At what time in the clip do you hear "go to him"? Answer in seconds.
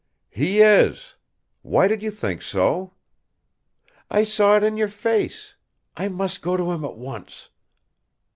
6.41-6.83